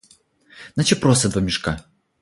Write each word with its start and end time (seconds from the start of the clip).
Наче 0.75 0.95
проса 0.95 1.29
два 1.29 1.41
мішки. 1.45 1.77